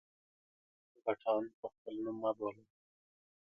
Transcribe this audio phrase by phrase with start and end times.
[1.03, 2.63] _غټان په خپل نوم مه بوله!